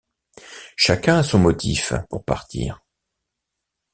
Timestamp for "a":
1.19-1.23